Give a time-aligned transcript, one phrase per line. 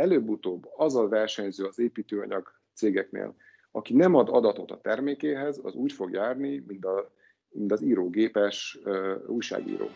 [0.00, 3.34] előbb-utóbb az a versenyző az építőanyag cégeknél,
[3.70, 7.10] aki nem ad adatot a termékéhez, az úgy fog járni, mint, a,
[7.50, 9.88] mint az írógépes uh, újságíró.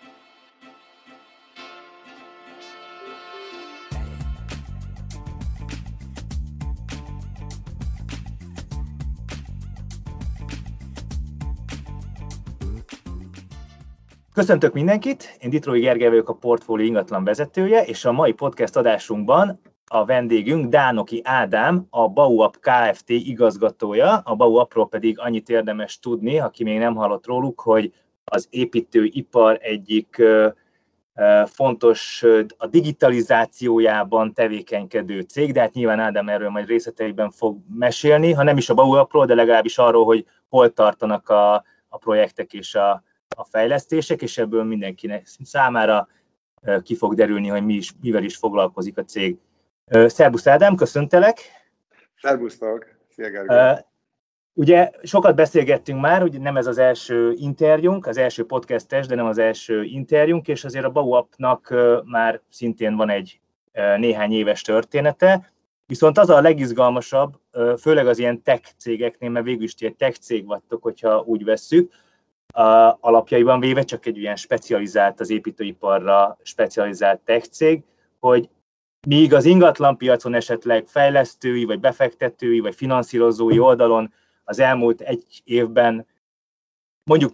[14.34, 19.61] Köszöntök mindenkit, én Ditrói Gergely vagyok a portfólió ingatlan vezetője, és a mai podcast adásunkban
[19.95, 23.09] a vendégünk Dánoki Ádám, a Bauap Kft.
[23.09, 24.16] igazgatója.
[24.16, 27.93] A Bauapról pedig annyit érdemes tudni, aki még nem hallott róluk, hogy
[28.25, 30.23] az építőipar egyik
[31.45, 32.25] fontos
[32.57, 38.57] a digitalizációjában tevékenykedő cég, de hát nyilván Ádám erről majd részleteiben fog mesélni, ha nem
[38.57, 41.55] is a Bauapról, de legalábbis arról, hogy hol tartanak a,
[41.88, 43.02] a projektek és a,
[43.37, 46.09] a fejlesztések, és ebből mindenkinek számára
[46.83, 49.38] ki fog derülni, hogy mi is, mivel is foglalkozik a cég.
[49.87, 51.38] Szerbusz Ádám, köszöntelek!
[52.23, 52.87] Szerbusztok!
[53.09, 53.85] Szia Gergely!
[54.52, 59.27] Ugye sokat beszélgettünk már, ugye nem ez az első interjúnk, az első podcastes, de nem
[59.27, 61.74] az első interjúnk, és azért a Bauapnak
[62.05, 63.40] már szintén van egy
[63.96, 65.53] néhány éves története,
[65.87, 67.41] viszont az a legizgalmasabb,
[67.81, 71.93] főleg az ilyen tech cégeknél, mert végül is egy tech cég vagytok, hogyha úgy vesszük,
[73.00, 77.82] alapjaiban véve csak egy ilyen specializált, az építőiparra specializált tech cég,
[78.21, 78.49] hogy
[79.06, 84.12] míg az ingatlanpiacon esetleg fejlesztői, vagy befektetői, vagy finanszírozói oldalon
[84.44, 86.06] az elmúlt egy évben
[87.05, 87.33] mondjuk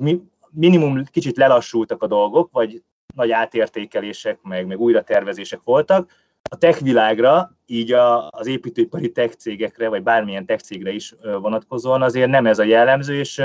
[0.51, 2.83] minimum kicsit lelassultak a dolgok, vagy
[3.15, 6.11] nagy átértékelések, meg, meg újratervezések voltak,
[6.51, 12.03] a tech világra, így a, az építőipari tech cégekre, vagy bármilyen tech cégre is vonatkozóan
[12.03, 13.43] azért nem ez a jellemző, és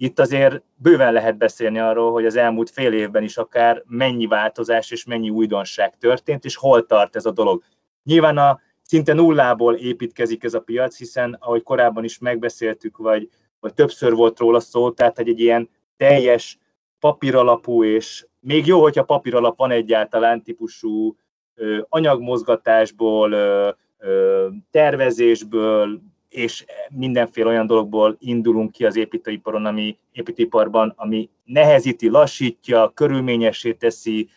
[0.00, 4.90] itt azért bőven lehet beszélni arról, hogy az elmúlt fél évben is akár mennyi változás
[4.90, 7.62] és mennyi újdonság történt, és hol tart ez a dolog.
[8.04, 13.28] Nyilván a szinte nullából építkezik ez a piac, hiszen ahogy korábban is megbeszéltük, vagy,
[13.60, 16.58] vagy többször volt róla szó, tehát hogy egy ilyen teljes
[17.00, 21.16] papíralapú, és még jó, hogyha papíralap van egyáltalán típusú
[21.54, 30.92] ö, anyagmozgatásból, ö, ö, tervezésből, és mindenféle olyan dologból indulunk ki az építőiparon, ami építőiparban,
[30.96, 34.28] ami nehezíti, lassítja, körülményessé teszi,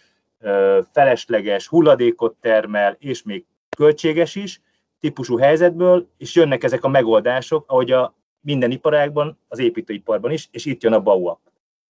[0.91, 3.45] felesleges hulladékot termel, és még
[3.77, 4.61] költséges is,
[4.99, 10.65] típusú helyzetből, és jönnek ezek a megoldások, ahogy a minden iparágban, az építőiparban is, és
[10.65, 11.39] itt jön a BAUAP.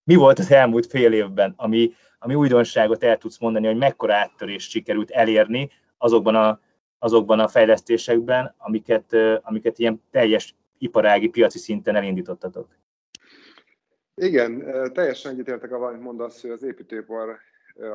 [0.03, 4.69] Mi volt az elmúlt fél évben, ami, ami újdonságot el tudsz mondani, hogy mekkora áttörést
[4.69, 6.59] sikerült elérni azokban a
[7.03, 12.67] azokban a fejlesztésekben, amiket, amiket ilyen teljes iparági, piaci szinten elindítottatok.
[14.15, 14.63] Igen,
[14.93, 17.37] teljesen egyetértek a amit mondasz, hogy az építőipar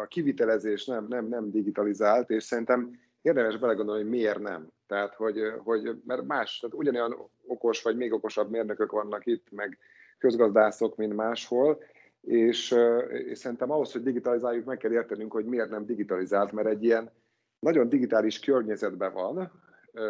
[0.03, 2.91] a kivitelezés nem, nem, nem digitalizált, és szerintem
[3.23, 4.69] érdemes belegondolni, hogy miért nem.
[4.87, 7.17] Tehát, hogy, hogy mert más, tehát ugyanolyan
[7.47, 9.79] okos vagy még okosabb mérnökök vannak itt, meg
[10.19, 11.83] közgazdászok, mint máshol,
[12.21, 12.75] és,
[13.09, 17.11] és szerintem ahhoz, hogy digitalizáljuk, meg kell értenünk, hogy miért nem digitalizált, mert egy ilyen
[17.59, 19.51] nagyon digitális környezetben van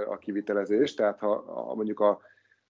[0.08, 2.20] a kivitelezés, tehát ha, ha mondjuk a,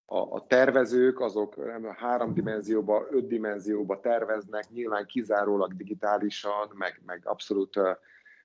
[0.04, 7.20] a, a tervezők azok nem, három dimenzióba, öt dimenzióba terveznek, nyilván kizárólag digitálisan, meg, meg
[7.24, 7.80] abszolút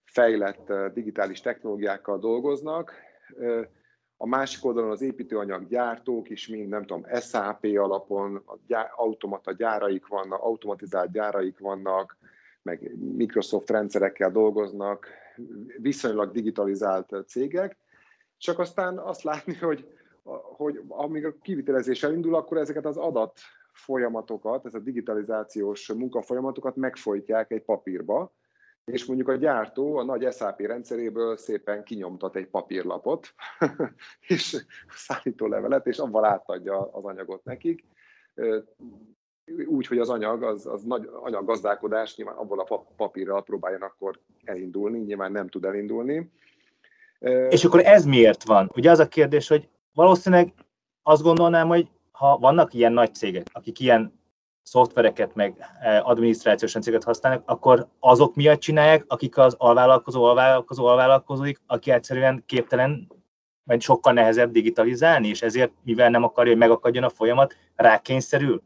[0.04, 2.94] fejlett digitális technológiákkal dolgoznak.
[4.18, 9.52] A másik oldalon az építőanyag gyártók is mind, nem tudom, SAP alapon, a gyár, automata
[9.52, 12.18] gyáraik vannak, automatizált gyáraik vannak,
[12.62, 15.08] meg Microsoft rendszerekkel dolgoznak,
[15.78, 17.78] viszonylag digitalizált cégek,
[18.38, 19.88] csak aztán azt látni, hogy,
[20.58, 23.40] hogy amíg a kivitelezés elindul, akkor ezeket az adat
[23.74, 28.34] folyamatokat, ez a digitalizációs munkafolyamatokat megfojtják egy papírba,
[28.86, 33.34] és mondjuk a gyártó a nagy SAP rendszeréből szépen kinyomtat egy papírlapot,
[34.28, 37.86] és szállító levelet, és abban átadja az anyagot nekik
[39.66, 45.00] úgy, hogy az anyag, az, az nagy anyaggazdálkodás, nyilván abból a papírral próbáljon akkor elindulni,
[45.00, 46.32] nyilván nem tud elindulni.
[47.50, 48.72] És akkor ez miért van?
[48.76, 50.54] Ugye az a kérdés, hogy valószínűleg
[51.04, 54.20] azt gondolnám, hogy ha vannak ilyen nagy cégek, akik ilyen
[54.64, 55.56] szoftvereket, meg
[56.02, 63.08] adminisztrációs rendszereket használnak, akkor azok miatt csinálják, akik az alvállalkozó, alvállalkozó, alvállalkozóik, aki egyszerűen képtelen,
[63.64, 68.62] vagy sokkal nehezebb digitalizálni, és ezért, mivel nem akarja, hogy megakadjon a folyamat, rákényszerül?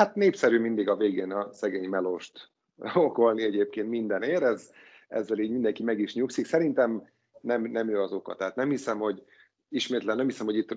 [0.00, 2.50] Hát népszerű mindig a végén a szegény melóst
[2.94, 4.70] okolni egyébként mindenért, ez,
[5.08, 6.46] ezzel így mindenki meg is nyugszik.
[6.46, 7.08] Szerintem
[7.40, 8.34] nem, nem ő az oka.
[8.34, 9.22] Tehát nem hiszem, hogy
[9.68, 10.76] ismétlen nem hiszem, hogy itt,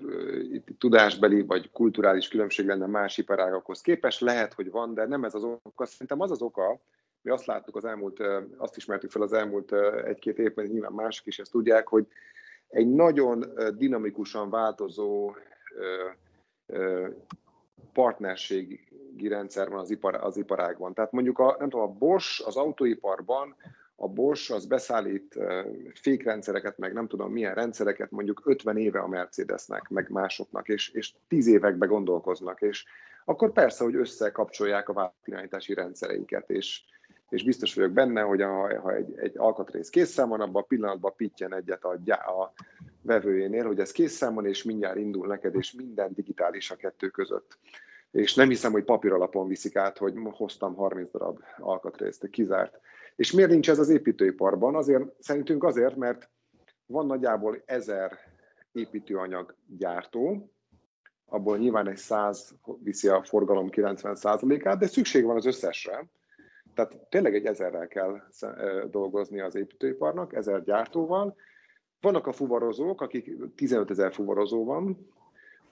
[0.52, 4.20] itt tudásbeli vagy kulturális különbség lenne más iparágakhoz képest.
[4.20, 5.86] Lehet, hogy van, de nem ez az oka.
[5.86, 6.80] Szerintem az az oka,
[7.22, 8.20] mi azt láttuk az elmúlt,
[8.56, 9.72] azt ismertük fel az elmúlt
[10.04, 12.06] egy-két évben, nyilván mások is ezt tudják, hogy
[12.68, 13.44] egy nagyon
[13.76, 15.34] dinamikusan változó
[19.14, 20.94] partnerségi rendszer van az, ipar, az iparágban.
[20.94, 23.54] Tehát mondjuk a, nem tudom, a Bosch az autóiparban,
[23.96, 25.38] a Bosch az beszállít
[25.94, 31.14] fékrendszereket, meg nem tudom milyen rendszereket mondjuk 50 éve a Mercedesnek, meg másoknak, és, és
[31.28, 32.84] 10 évekbe gondolkoznak, és
[33.24, 36.82] akkor persze, hogy összekapcsolják a vállalatirányítási rendszereiket, és,
[37.28, 41.14] és biztos vagyok benne, hogy a, ha egy, egy alkatrész készen van, abban a pillanatban
[41.16, 42.52] pittyen egyet a, a
[43.02, 47.58] vevőjénél, hogy ez készen van, és mindjárt indul neked, és minden digitális a kettő között.
[48.14, 52.80] És nem hiszem, hogy papír alapon viszik át, hogy hoztam 30 darab alkatrészt, kizárt.
[53.16, 54.74] És miért nincs ez az építőiparban?
[54.74, 56.30] Azért, szerintünk azért, mert
[56.86, 58.18] van nagyjából ezer
[58.72, 60.50] építőanyag gyártó,
[61.26, 66.06] abból nyilván egy száz viszi a forgalom 90%-át, de szükség van az összesre.
[66.74, 68.20] Tehát tényleg egy ezerrel kell
[68.90, 71.36] dolgozni az építőiparnak, ezer gyártóval.
[72.00, 75.12] Vannak a fuvarozók, akik 15 ezer fuvarozó van,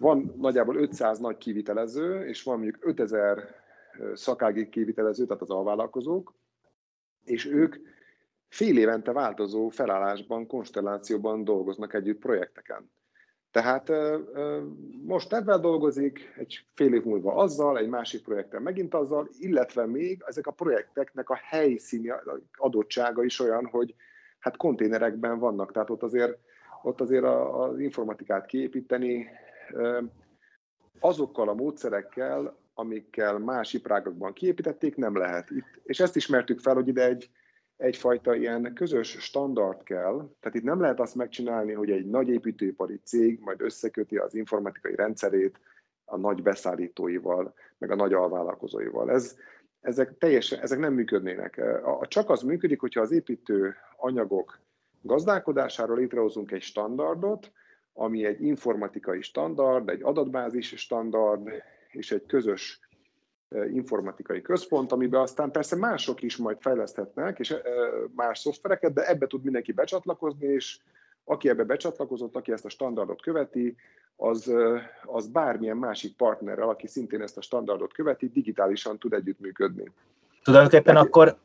[0.03, 3.55] van nagyjából 500 nagy kivitelező, és van mondjuk 5000
[4.15, 6.35] szakági kivitelező, tehát az alvállalkozók,
[7.25, 7.77] és ők
[8.49, 12.91] fél évente változó felállásban, konstellációban dolgoznak együtt projekteken.
[13.51, 13.93] Tehát
[15.07, 20.23] most ebben dolgozik, egy fél év múlva azzal, egy másik projekten megint azzal, illetve még
[20.27, 22.13] ezek a projekteknek a helyszíni
[22.57, 23.95] adottsága is olyan, hogy
[24.39, 26.39] hát konténerekben vannak, tehát ott azért,
[26.83, 29.27] ott azért az informatikát kiépíteni
[31.01, 35.51] azokkal a módszerekkel, amikkel más iparágokban kiépítették, nem lehet.
[35.51, 37.31] Itt, és ezt ismertük fel, hogy ide egy,
[37.77, 43.01] egyfajta ilyen közös standard kell, tehát itt nem lehet azt megcsinálni, hogy egy nagy építőipari
[43.05, 45.59] cég majd összeköti az informatikai rendszerét
[46.05, 49.11] a nagy beszállítóival, meg a nagy alvállalkozóival.
[49.11, 49.37] Ez,
[49.81, 51.59] ezek teljesen, ezek nem működnének.
[51.85, 54.59] A, csak az működik, hogyha az építő anyagok
[55.03, 57.53] gazdálkodásáról létrehozunk egy standardot,
[57.95, 61.49] ami egy informatikai standard, egy adatbázis standard
[61.91, 62.81] és egy közös
[63.73, 67.55] informatikai központ, amiben aztán persze mások is majd fejleszthetnek, és
[68.15, 70.79] más szoftvereket, de ebbe tud mindenki becsatlakozni, és
[71.25, 73.77] aki ebbe becsatlakozott, aki ezt a standardot követi,
[74.17, 74.53] az,
[75.03, 79.93] az bármilyen másik partnerrel, aki szintén ezt a standardot követi, digitálisan tud együttműködni.
[80.43, 81.37] Tulajdonképpen tehát, akkor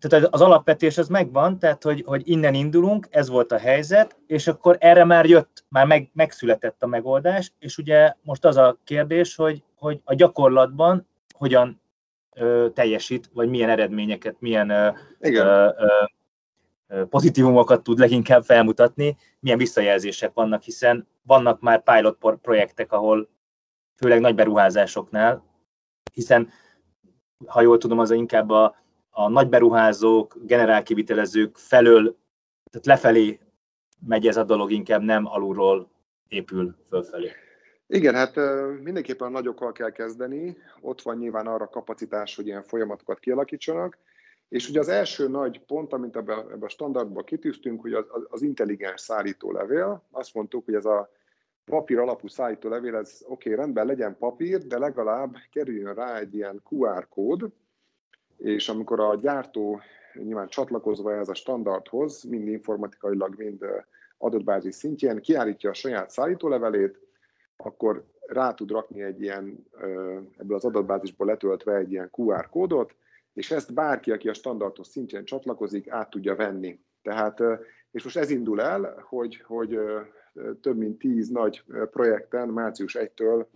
[0.00, 4.46] tehát az alapvetés az megvan, tehát hogy, hogy innen indulunk, ez volt a helyzet, és
[4.46, 9.34] akkor erre már jött, már meg, megszületett a megoldás, és ugye most az a kérdés,
[9.34, 11.80] hogy, hogy a gyakorlatban hogyan
[12.36, 15.68] ö, teljesít, vagy milyen eredményeket, milyen ö, ö,
[16.88, 23.28] ö, pozitívumokat tud leginkább felmutatni, milyen visszajelzések vannak, hiszen vannak már pilot projektek, ahol
[23.96, 25.44] főleg nagy beruházásoknál,
[26.12, 26.48] hiszen
[27.46, 28.76] ha jól tudom, az inkább a,
[29.24, 32.16] a nagy beruházók, generálkivitelezők felől,
[32.70, 33.38] tehát lefelé
[34.06, 35.90] megy ez a dolog, inkább nem alulról
[36.28, 37.30] épül fölfelé.
[37.86, 38.36] Igen, hát
[38.82, 43.98] mindenképpen a nagyokkal kell kezdeni, ott van nyilván arra kapacitás, hogy ilyen folyamatokat kialakítsanak,
[44.48, 48.42] és ugye az első nagy pont, amit ebbe, ebbe a standardba kitűztünk, hogy az, az
[48.42, 51.10] intelligens szállítólevél, azt mondtuk, hogy ez a
[51.64, 56.62] papír alapú szállítólevél, ez oké, okay, rendben legyen papír, de legalább kerüljön rá egy ilyen
[56.70, 57.52] QR kód,
[58.42, 59.80] és amikor a gyártó
[60.14, 63.64] nyilván csatlakozva ez a standardhoz, mind informatikailag, mind
[64.18, 66.98] adatbázis szintjén kiállítja a saját szállítólevelét,
[67.56, 69.66] akkor rá tud rakni egy ilyen,
[70.38, 72.94] ebből az adatbázisból letöltve egy ilyen QR kódot,
[73.32, 76.80] és ezt bárki, aki a standardhoz szintjén csatlakozik, át tudja venni.
[77.02, 77.42] Tehát,
[77.90, 79.78] és most ez indul el, hogy, hogy
[80.60, 83.46] több mint tíz nagy projekten március 1-től,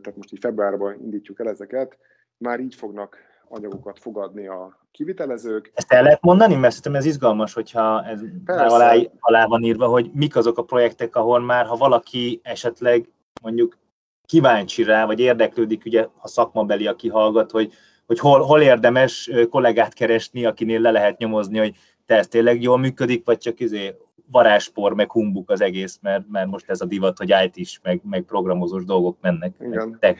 [0.00, 1.98] tehát most így februárban indítjuk el ezeket,
[2.36, 3.16] már így fognak
[3.52, 5.70] anyagokat fogadni a kivitelezők.
[5.74, 6.54] Ezt el lehet mondani?
[6.54, 11.16] Mert szerintem ez izgalmas, hogyha ez alá, alá van írva, hogy mik azok a projektek,
[11.16, 13.08] ahol már, ha valaki esetleg
[13.42, 13.78] mondjuk
[14.26, 17.72] kíváncsi rá, vagy érdeklődik, ugye, ha szakmabeli, aki hallgat, hogy,
[18.06, 22.78] hogy hol, hol érdemes kollégát keresni, akinél le lehet nyomozni, hogy te ez tényleg jól
[22.78, 23.96] működik, vagy csak izé
[24.32, 28.00] varázspor, meg humbuk az egész, mert, mert most ez a divat, hogy IT is, meg,
[28.04, 29.54] meg programozós dolgok mennek.
[29.60, 29.96] Igen.
[30.00, 30.18] Tehát,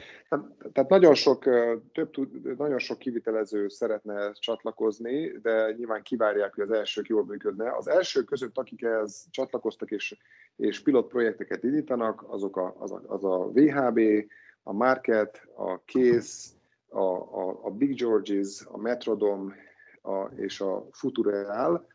[0.73, 1.43] tehát nagyon sok,
[1.91, 2.09] több,
[2.57, 7.75] nagyon sok kivitelező szeretne csatlakozni, de nyilván kivárják, hogy az elsők jól működne.
[7.75, 10.17] Az elsők között, akik ehhez csatlakoztak és,
[10.55, 13.99] és pilot projekteket indítanak, azok a, az, a, az a VHB,
[14.63, 16.49] a Market, a Case,
[16.89, 17.03] a,
[17.41, 19.53] a, a Big Georges, a Metrodom
[20.01, 21.87] a, és a Futureal,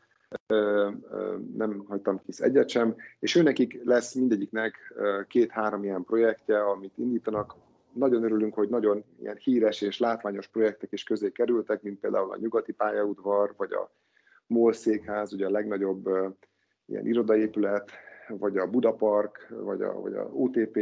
[1.57, 4.95] nem hagytam kis egyet sem, és őnekik lesz mindegyiknek
[5.29, 7.55] két-három ilyen projektje, amit indítanak.
[7.93, 12.37] Nagyon örülünk, hogy nagyon ilyen híres és látványos projektek is közé kerültek, mint például a
[12.37, 13.91] nyugati pályaudvar, vagy a
[14.47, 16.09] MOL székház, ugye a legnagyobb
[16.87, 17.91] ilyen irodaépület,
[18.29, 20.79] vagy a Budapark, vagy a, vagy a OTP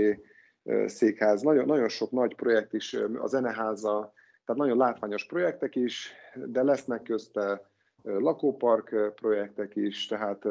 [0.87, 4.13] székház, nagyon, nagyon sok nagy projekt is, a zeneháza,
[4.45, 7.71] tehát nagyon látványos projektek is, de lesznek közte
[8.07, 10.47] lakópark projektek is, tehát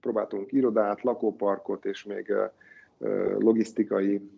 [0.00, 2.32] próbáltunk irodát, lakóparkot és még
[3.38, 4.30] logisztikai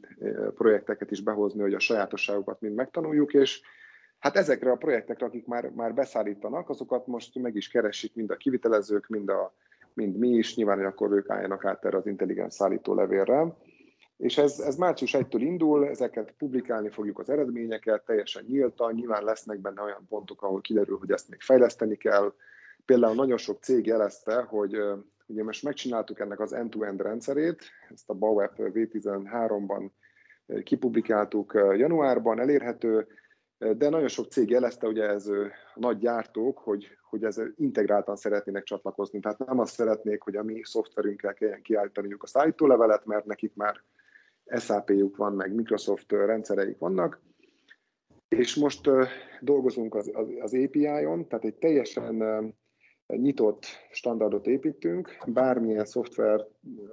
[0.55, 3.61] projekteket is behozni, hogy a sajátosságokat mind megtanuljuk, és
[4.19, 8.37] hát ezekre a projektekre, akik már, már beszállítanak, azokat most meg is keresik mind a
[8.37, 9.53] kivitelezők, mind, a,
[9.93, 13.55] mind mi is, nyilván, hogy akkor ők álljanak át erre az intelligens szállító levélre.
[14.21, 19.59] És ez, ez március 1-től indul, ezeket publikálni fogjuk az eredményeket, teljesen nyíltan, nyilván lesznek
[19.59, 22.35] benne olyan pontok, ahol kiderül, hogy ezt még fejleszteni kell.
[22.85, 24.77] Például nagyon sok cég jelezte, hogy
[25.27, 27.63] ugye most megcsináltuk ennek az end-to-end rendszerét,
[27.93, 29.91] ezt a BAWEP V13-ban
[30.63, 33.07] kipublikáltuk januárban, elérhető,
[33.59, 38.63] de nagyon sok cég jelezte, ugye ez a nagy gyártók, hogy, hogy ez integráltan szeretnének
[38.63, 39.21] csatlakozni.
[39.21, 43.83] Tehát nem azt szeretnék, hogy a mi szoftverünkkel kelljen kiállítaniuk a szállítólevelet, mert nekik már
[44.59, 47.21] SAP-juk van, meg Microsoft rendszereik vannak,
[48.29, 48.91] és most
[49.41, 52.25] dolgozunk az, az, az API-on, tehát egy teljesen
[53.07, 56.47] nyitott standardot építünk, bármilyen szoftver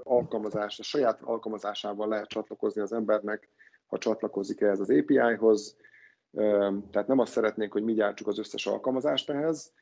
[0.03, 3.49] alkalmazás, a saját alkalmazásával lehet csatlakozni az embernek,
[3.85, 5.77] ha csatlakozik ehhez az API-hoz,
[6.91, 9.73] tehát nem azt szeretnénk, hogy mi gyártsuk az összes alkalmazást ehhez,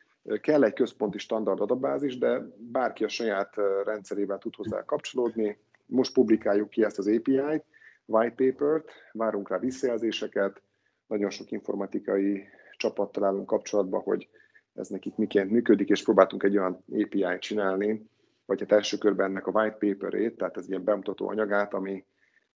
[0.42, 6.70] kell egy központi standard adatbázis, de bárki a saját rendszerével tud hozzá kapcsolódni, most publikáljuk
[6.70, 7.66] ki ezt az API-t,
[8.06, 10.62] white paper-t, várunk rá visszajelzéseket,
[11.08, 12.44] nagyon sok informatikai
[12.78, 14.30] csapattal állunk kapcsolatban, hogy
[14.74, 18.10] ez nekik miként működik, és próbáltunk egy olyan API-t csinálni,
[18.46, 22.06] vagy hát első körben ennek a white paper-ét, tehát ez ilyen bemutató anyagát, ami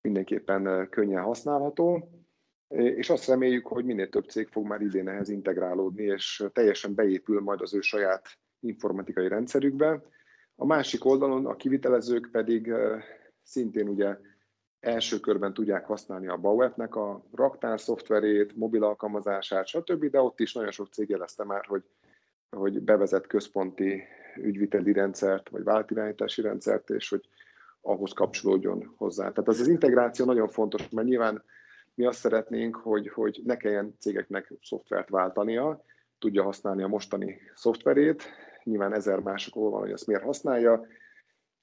[0.01, 2.09] mindenképpen könnyen használható,
[2.75, 7.41] és azt reméljük, hogy minél több cég fog már idén ehhez integrálódni, és teljesen beépül
[7.41, 8.27] majd az ő saját
[8.59, 10.03] informatikai rendszerükbe.
[10.55, 12.73] A másik oldalon a kivitelezők pedig
[13.49, 14.17] szintén ugye
[14.79, 20.53] első körben tudják használni a Bauer-nek a raktár szoftverét, mobil alkalmazását, stb., de ott is
[20.53, 21.83] nagyon sok cég jelezte már, hogy,
[22.49, 24.03] hogy bevezet központi
[24.35, 27.29] ügyviteli rendszert, vagy váltirányítási rendszert, és hogy
[27.81, 29.31] ahhoz kapcsolódjon hozzá.
[29.31, 31.43] Tehát az az integráció nagyon fontos, mert nyilván
[31.93, 35.83] mi azt szeretnénk, hogy, hogy ne kelljen cégeknek szoftvert váltania,
[36.19, 38.23] tudja használni a mostani szoftverét,
[38.63, 40.85] nyilván ezer másokról van, hogy ezt miért használja,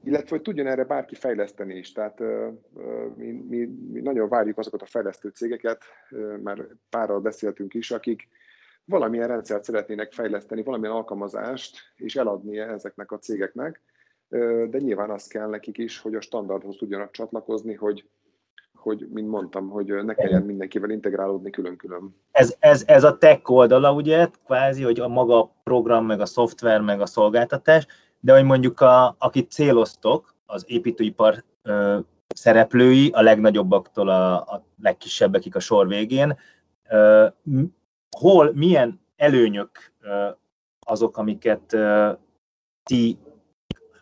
[0.05, 1.93] illetve hogy tudjon erre bárki fejleszteni is.
[1.93, 2.21] Tehát
[3.17, 5.85] mi, mi, mi nagyon várjuk azokat a fejlesztő cégeket,
[6.43, 8.29] már párral beszéltünk is, akik
[8.85, 13.83] valamilyen rendszert szeretnének fejleszteni, valamilyen alkalmazást, és eladni ezeknek a cégeknek,
[14.69, 18.09] de nyilván az kell nekik is, hogy a standardhoz tudjanak csatlakozni, hogy,
[18.75, 22.17] hogy, mint mondtam, hogy ne kelljen mindenkivel integrálódni külön-külön.
[22.31, 26.81] Ez, ez, ez a tech oldala, ugye, kvázi, hogy a maga program, meg a szoftver,
[26.81, 27.87] meg a szolgáltatás,
[28.27, 35.57] de hogy mondjuk a, akit céloztok, az építőipar ö, szereplői, a legnagyobbaktól a, a legkisebbekig
[35.57, 36.39] a sor végén,
[36.89, 37.27] ö,
[38.19, 40.29] hol, milyen előnyök ö,
[40.81, 42.13] azok, amiket ö,
[42.83, 43.19] ti,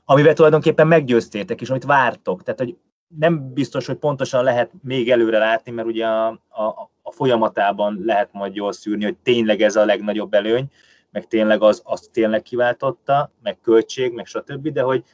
[0.04, 2.42] amivel tulajdonképpen meggyőztétek, és amit vártok.
[2.42, 2.76] Tehát, hogy
[3.18, 8.32] nem biztos, hogy pontosan lehet még előre látni, mert ugye a, a, a folyamatában lehet
[8.32, 10.70] majd jól szűrni, hogy tényleg ez a legnagyobb előny,
[11.14, 15.04] meg tényleg az, azt tényleg kiváltotta, meg költség, meg stb., de hogy,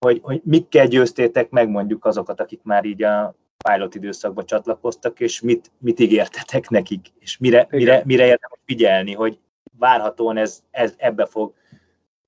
[0.00, 3.34] hogy, hogy mikkel győztétek meg mondjuk azokat, akik már így a
[3.68, 9.38] pilot időszakba csatlakoztak, és mit, mit ígértetek nekik, és mire, mire, mire érdemes figyelni, hogy
[9.78, 11.54] várhatóan ez, ez ebbe fog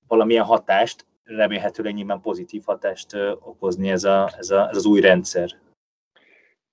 [0.07, 5.51] valamilyen hatást, remélhetőleg nyilván pozitív hatást okozni ez, a, ez, a, ez az új rendszer.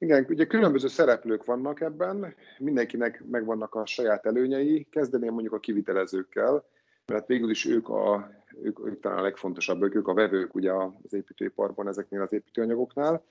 [0.01, 4.87] Igen, ugye különböző szereplők vannak ebben, mindenkinek megvannak a saját előnyei.
[4.91, 6.65] Kezdeném mondjuk a kivitelezőkkel,
[7.05, 11.13] mert végül is ők, a, ők, ők talán a legfontosabbak, ők a vevők ugye az
[11.13, 13.23] építőiparban ezeknél az építőanyagoknál.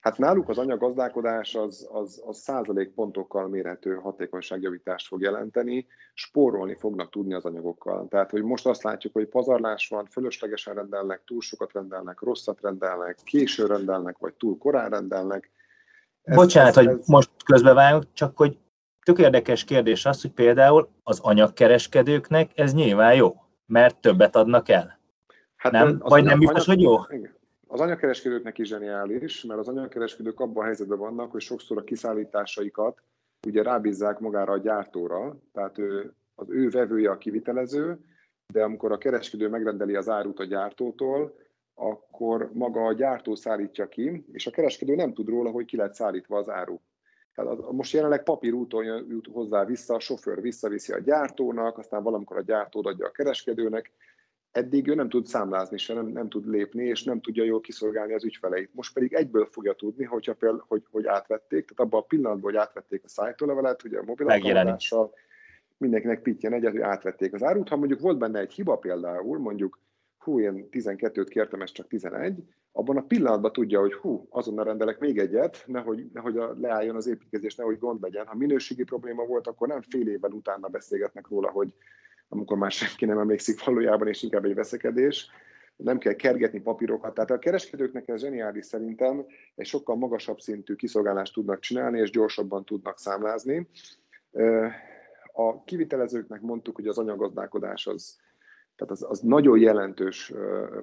[0.00, 7.34] Hát náluk az anyaggazdálkodás az, az, az százalékpontokkal mérhető hatékonyságjavítást fog jelenteni, spórolni fognak tudni
[7.34, 8.08] az anyagokkal.
[8.08, 13.18] Tehát, hogy most azt látjuk, hogy pazarlás van, fölöslegesen rendelnek, túl sokat rendelnek, rosszat rendelnek,
[13.24, 15.50] késő rendelnek, vagy túl korán rendelnek,
[16.24, 16.84] ez, Bocsánat, ez, ez...
[16.84, 18.58] hogy most közbevágunk, csak hogy
[19.02, 23.34] tök érdekes kérdés az, hogy például az anyagkereskedőknek ez nyilván jó,
[23.66, 24.98] mert többet adnak el.
[25.56, 25.86] Hát nem?
[26.00, 27.18] Az Vagy anyag, nem biztos, anyag, hogy jó?
[27.18, 27.34] Igen.
[27.66, 33.02] Az anyagkereskedőknek is zseniális, mert az anyagkereskedők abban a helyzetben vannak, hogy sokszor a kiszállításaikat
[33.46, 37.98] ugye rábízzák magára a gyártóra, tehát ő, az ő vevője a kivitelező,
[38.52, 41.36] de amikor a kereskedő megrendeli az árut a gyártótól,
[41.74, 45.94] akkor maga a gyártó szállítja ki, és a kereskedő nem tud róla, hogy ki lett
[45.94, 46.80] szállítva az áru.
[47.34, 52.42] Tehát most jelenleg papírúton jut hozzá vissza, a sofőr visszaviszi a gyártónak, aztán valamikor a
[52.42, 53.90] gyártó adja a kereskedőnek.
[54.50, 58.14] eddig ő nem tud számlázni se, nem, nem tud lépni, és nem tudja jól kiszolgálni
[58.14, 58.74] az ügyfeleit.
[58.74, 62.56] Most pedig egyből fogja tudni, hogyha például, hogy, hogy átvették, tehát abban a pillanatban, hogy
[62.56, 64.26] átvették a szájtólevelet, ugye a mobil
[65.76, 67.68] mindenkinek pittyen egyet, hogy átvették az árut.
[67.68, 69.78] Ha mondjuk volt benne egy hiba például, mondjuk
[70.24, 74.98] hú, én 12-t kértem, ez csak 11, abban a pillanatban tudja, hogy hú, azonnal rendelek
[74.98, 78.26] még egyet, nehogy, nehogy a, leálljon az építkezés, nehogy gond legyen.
[78.26, 81.74] Ha minőségi probléma volt, akkor nem fél évvel utána beszélgetnek róla, hogy
[82.28, 85.30] amikor már senki nem emlékszik valójában, és inkább egy veszekedés,
[85.76, 87.14] nem kell kergetni papírokat.
[87.14, 92.64] Tehát a kereskedőknek ez zseniális szerintem, egy sokkal magasabb szintű kiszolgálást tudnak csinálni, és gyorsabban
[92.64, 93.68] tudnak számlázni.
[95.32, 98.18] A kivitelezőknek mondtuk, hogy az anyagazdálkodás az,
[98.76, 100.32] tehát az, az nagyon jelentős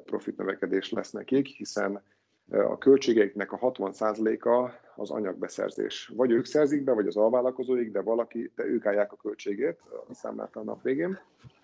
[0.05, 2.01] profit növekedés lesz nekik, hiszen
[2.51, 6.11] a költségeiknek a 60%-a az anyagbeszerzés.
[6.15, 9.77] Vagy ők szerzik be, vagy az alvállalkozóik, de valaki, de ők állják a költségét
[10.09, 11.19] a számlát a nap végén.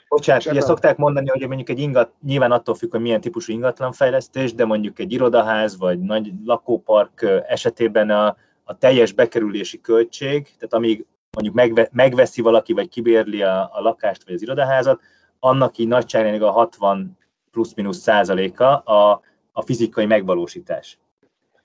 [0.10, 4.54] Bocsánat, ugye szokták mondani, hogy mondjuk egy ingat, nyilván attól függ, hogy milyen típusú ingatlanfejlesztés,
[4.54, 11.06] de mondjuk egy irodaház vagy nagy lakópark esetében a, a teljes bekerülési költség, tehát amíg
[11.32, 15.02] mondjuk megve, megveszi valaki, vagy kibérli a, a lakást, vagy az irodaházat,
[15.48, 17.18] annak így nagyságrendileg a 60
[17.52, 21.00] plusz-minusz százaléka a, a fizikai megvalósítás.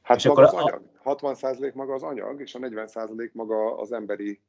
[0.03, 0.83] Hát és maga akkor az anyag.
[1.03, 4.41] 60 százalék maga az anyag, és a 40 százalék maga az emberi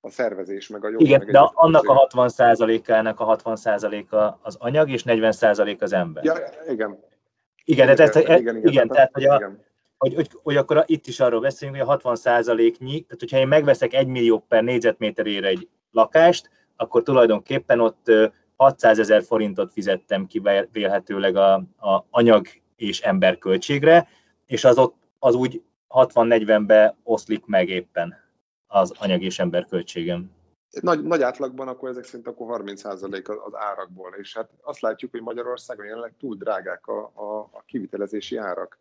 [0.00, 0.98] a szervezés, meg a jó.
[0.98, 5.82] Igen, meg de annak a 60 százalékának a 60 százaléka az anyag, és 40 százalék
[5.82, 6.24] az ember.
[6.24, 6.34] Ja,
[6.68, 6.98] igen.
[7.64, 9.64] Igen, igen, tehát, igen, igen, igen, tehát, hogy, a, igen.
[9.98, 13.48] Hogy, hogy, hogy, akkor itt is arról beszélünk, hogy a 60 százaléknyi, tehát hogyha én
[13.48, 18.10] megveszek 1 millió per négyzetméterére egy lakást, akkor tulajdonképpen ott
[18.56, 20.42] 600 ezer forintot fizettem ki
[20.72, 24.08] vélhetőleg a, a anyag és emberköltségre,
[24.46, 28.14] és az, ott, az úgy 60-40-be oszlik meg éppen
[28.66, 30.30] az anyag és emberköltségem.
[30.80, 35.22] Nagy, nagy átlagban akkor ezek szerint akkor 30% az árakból, és hát azt látjuk, hogy
[35.22, 38.78] Magyarországon jelenleg túl drágák a, a, a kivitelezési árak.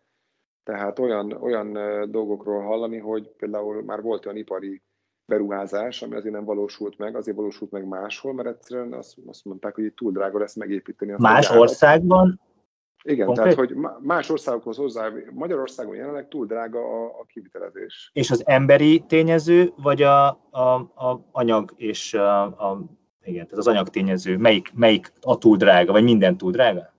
[0.64, 1.74] Tehát olyan, olyan
[2.12, 4.82] dolgokról hallani, hogy például már volt olyan ipari
[5.32, 9.76] beruházás, ami azért nem valósult meg, azért valósult meg máshol, mert egyszerűen azt, azt mondták,
[9.76, 11.14] hogy túl drága lesz megépíteni.
[11.18, 12.40] Más országban?
[13.04, 13.56] Igen, Konkrét?
[13.56, 18.12] tehát hogy más országokhoz hozzá, Magyarországon jelenleg túl drága a, a kivitelezés.
[18.14, 20.60] És az emberi tényező, vagy a, a,
[20.96, 22.84] a anyag és a, a,
[23.24, 26.91] igen, tehát az anyag tényező, melyik, melyik a túl drága, vagy minden túl drága?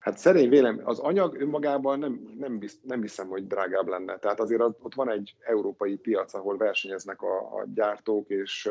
[0.00, 4.18] Hát szerény vélem, az anyag önmagában nem, nem, bizt, nem hiszem, hogy drágább lenne.
[4.18, 8.70] Tehát azért ott van egy európai piac, ahol versenyeznek a, a gyártók, és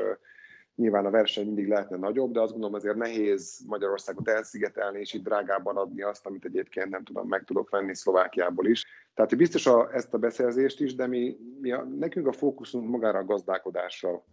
[0.76, 5.24] nyilván a verseny mindig lehetne nagyobb, de azt gondolom azért nehéz Magyarországot elszigetelni, és itt
[5.24, 8.86] drágában adni azt, amit egyébként nem tudom, meg tudok venni Szlovákiából is.
[9.14, 13.20] Tehát biztos a, ezt a beszerzést is, de mi, mi a, nekünk a fókuszunk magára
[13.20, 14.24] a gazdálkodásra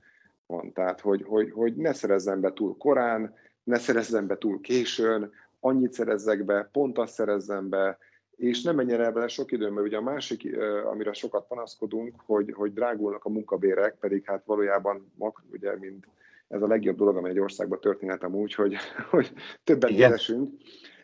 [0.47, 0.73] van.
[0.73, 5.33] Tehát, hogy, hogy, hogy ne szerezzen be túl korán, ne szerezzen be túl későn,
[5.67, 7.99] annyit szerezzek be, pont azt szerezzem be,
[8.37, 12.53] és nem menjen el bele sok időn, mert ugye a másik, amire sokat panaszkodunk, hogy,
[12.53, 15.13] hogy drágulnak a munkabérek, pedig hát valójában
[15.53, 16.07] ugye, mint
[16.49, 18.77] ez a legjobb dolog, amely egy országban történhet amúgy, hogy,
[19.11, 19.33] hogy
[19.65, 20.51] többet keresünk.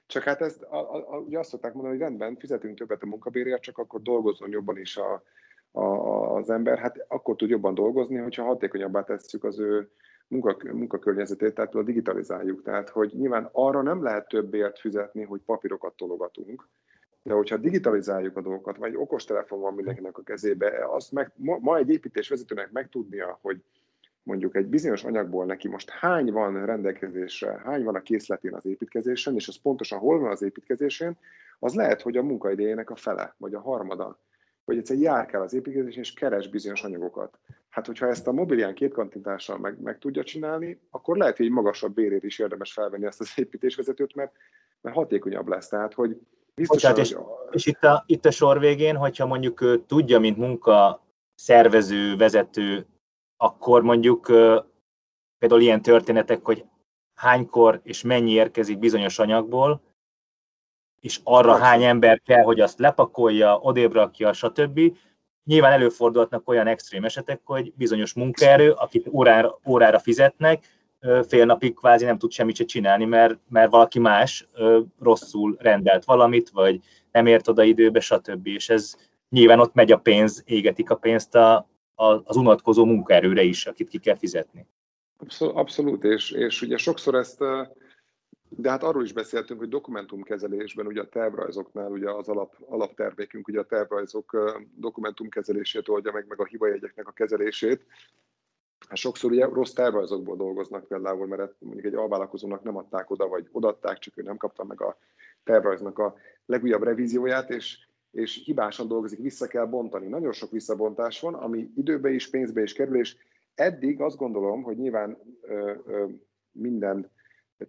[0.07, 3.63] Csak hát ezt, a, a, ugye azt szokták mondani, hogy rendben, fizetünk többet a munkabérért,
[3.63, 5.23] csak akkor dolgozzon jobban is a,
[5.71, 5.85] a,
[6.37, 6.79] az ember.
[6.79, 9.91] Hát akkor tud jobban dolgozni, hogyha hatékonyabbá tesszük az ő
[10.33, 12.63] munka, munkakörnyezetét, tehát a digitalizáljuk.
[12.63, 16.69] Tehát, hogy nyilván arra nem lehet többért fizetni, hogy papírokat tologatunk,
[17.23, 21.77] de hogyha digitalizáljuk a dolgokat, vagy okostelefon van mindenkinek a kezébe, azt meg, ma, ma
[21.77, 23.63] egy építésvezetőnek megtudnia, hogy
[24.23, 29.35] mondjuk egy bizonyos anyagból neki most hány van rendelkezésre, hány van a készletén az építkezésen,
[29.35, 31.17] és az pontosan hol van az építkezésén,
[31.59, 34.19] az lehet, hogy a munkaidejének a fele, vagy a harmada.
[34.65, 37.39] Vagy egyszer jár kell az építkezésen, és keres bizonyos anyagokat.
[37.69, 41.53] Hát, hogyha ezt a mobilián két kantintással meg, meg tudja csinálni, akkor lehet, hogy egy
[41.53, 44.33] magasabb bérét is érdemes felvenni ezt az építésvezetőt, mert,
[44.81, 45.69] mert hatékonyabb lesz.
[45.69, 46.17] Tehát, hogy
[46.55, 47.25] Bocsát, és, hogy...
[47.51, 51.03] és itt, a, itt a sor végén, hogyha mondjuk ő tudja, mint munka
[51.35, 52.87] szervező, vezető
[53.37, 54.27] akkor mondjuk
[55.39, 56.65] például ilyen történetek, hogy
[57.15, 59.81] hánykor és mennyi érkezik bizonyos anyagból,
[61.03, 64.81] és arra hány ember kell, hogy azt lepakolja, odébb rakja, stb.
[65.45, 70.65] Nyilván előfordulhatnak olyan extrém esetek, hogy bizonyos munkaerő, akit órára, órára fizetnek,
[71.29, 74.49] fél napig kvázi nem tud semmit se csinálni, mert, mert valaki más
[75.01, 76.81] rosszul rendelt valamit, vagy
[77.13, 78.47] nem ért oda időbe, stb.
[78.47, 78.95] És ez
[79.29, 81.69] nyilván ott megy a pénz, égetik a pénzt a,
[82.25, 84.67] az unatkozó munkaerőre is, akit ki kell fizetni.
[85.39, 87.39] Abszolút, és, és ugye sokszor ezt,
[88.57, 93.61] de hát arról is beszéltünk, hogy dokumentumkezelésben, ugye a tervrajzoknál ugye az alap, alaptermékünk, ugye
[93.61, 97.87] a tervrajzok dokumentumkezelését oldja meg, meg a hibajegyeknek a kezelését,
[98.89, 103.49] Hát sokszor ugye rossz tervezőkból dolgoznak például, mert mondjuk egy alvállalkozónak nem adták oda, vagy
[103.53, 104.99] odatták, csak ő nem kapta meg a
[105.45, 106.15] tervezőnek a
[106.47, 107.79] legújabb revízióját, és,
[108.11, 110.07] és hibásan dolgozik, vissza kell bontani.
[110.07, 113.17] Nagyon sok visszabontás van, ami időbe is, pénzbe is kerül, és
[113.55, 116.05] eddig azt gondolom, hogy nyilván ö, ö,
[116.53, 117.11] minden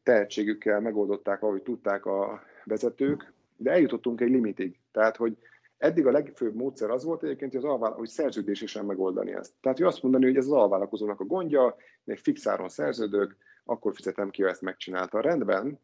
[0.03, 4.79] tehetségükkel megoldották, ahogy tudták a vezetők, de eljutottunk egy limitig.
[4.91, 5.37] Tehát, hogy
[5.77, 9.53] eddig a legfőbb módszer az volt egyébként, hogy, az alvál, hogy szerződésésen megoldani ezt.
[9.61, 14.29] Tehát, hogy azt mondani, hogy ez az alvállalkozónak a gondja, még fixáron szerződök, akkor fizetem
[14.29, 15.21] ki, ha ezt megcsinálta.
[15.21, 15.79] Rendben,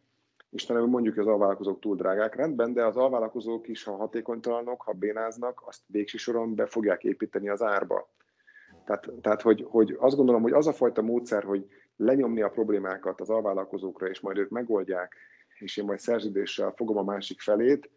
[0.51, 4.93] Istenem, mondjuk, hogy az alvállalkozók túl drágák, rendben, de az alvállalkozók is, ha hatékonytalanok, ha
[4.93, 8.09] bénáznak, azt végső soron be fogják építeni az árba.
[8.85, 11.67] Tehát, tehát hogy, hogy azt gondolom, hogy az a fajta módszer, hogy
[11.99, 15.15] lenyomni a problémákat az alvállalkozókra, és majd ők megoldják,
[15.59, 17.89] és én majd szerződéssel fogom a másik felét,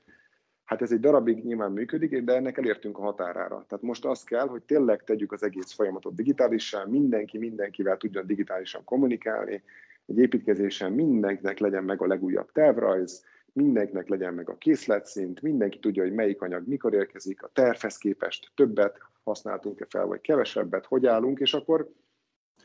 [0.65, 3.65] hát ez egy darabig nyilván működik, de ennek elértünk a határára.
[3.69, 8.85] Tehát most az kell, hogy tényleg tegyük az egész folyamatot digitálissá, mindenki mindenkivel tudjon digitálisan
[8.85, 9.62] kommunikálni,
[10.07, 16.03] egy építkezésen mindenkinek legyen meg a legújabb tervrajz, mindenkinek legyen meg a készletszint, mindenki tudja,
[16.03, 21.38] hogy melyik anyag mikor érkezik, a tervhez képest többet használtunk-e fel, vagy kevesebbet, hogy állunk,
[21.38, 21.91] és akkor,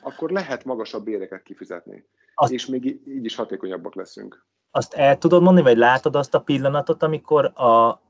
[0.02, 2.06] akkor lehet magasabb béreket kifizetni.
[2.36, 4.46] Azt, és még így is hatékonyabbak leszünk.
[4.72, 8.02] Azt el tudod mondani, vagy látod azt a pillanatot, amikor a,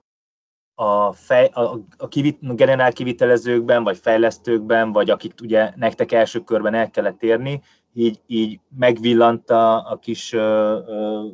[0.75, 6.73] a, fej, a, a kivit, generál kivitelezőkben, vagy fejlesztőkben, vagy akik ugye nektek első körben
[6.73, 7.61] el kellett érni,
[7.93, 11.27] így, így megvillant a, a kis ö, ö,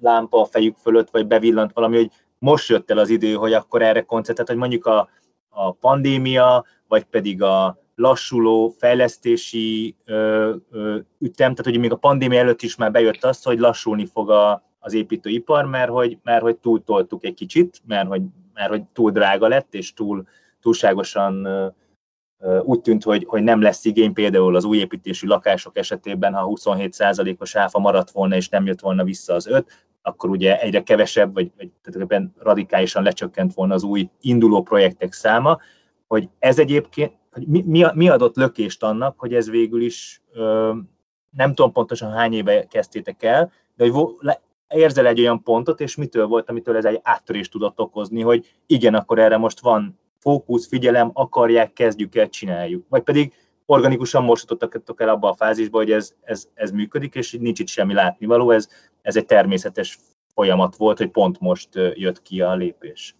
[0.00, 3.82] lámpa a fejük fölött, vagy bevillant valami, hogy most jött el az idő, hogy akkor
[3.82, 5.08] erre koncentrált, hogy mondjuk a,
[5.48, 12.38] a pandémia, vagy pedig a lassuló fejlesztési ö, ö, ütem, tehát hogy még a pandémia
[12.38, 16.56] előtt is már bejött az, hogy lassulni fog a, az építőipar, mert hogy, mert hogy
[16.56, 18.22] túltoltuk egy kicsit, mert hogy,
[18.54, 20.24] mert hogy túl drága lett, és túl,
[20.60, 21.48] túlságosan
[22.62, 27.56] úgy tűnt, hogy, hogy nem lesz igény például az új építésű lakások esetében, ha 27%-os
[27.56, 31.50] áfa maradt volna, és nem jött volna vissza az 5, akkor ugye egyre kevesebb, vagy,
[31.56, 35.58] vagy tehát radikálisan lecsökkent volna az új induló projektek száma,
[36.06, 40.72] hogy ez egyébként, hogy mi, mi, adott lökést annak, hogy ez végül is ö,
[41.30, 44.10] nem tudom pontosan hány éve kezdtétek el, de hogy
[44.68, 48.94] érzel egy olyan pontot, és mitől volt, amitől ez egy áttörést tudott okozni, hogy igen,
[48.94, 52.86] akkor erre most van fókusz, figyelem, akarják, kezdjük el, csináljuk.
[52.88, 53.32] Vagy pedig
[53.66, 54.56] organikusan most
[54.96, 58.68] el abba a fázisba, hogy ez, ez, ez működik, és nincs itt semmi látnivaló, ez,
[59.02, 59.98] ez egy természetes
[60.34, 63.14] folyamat volt, hogy pont most jött ki a lépés.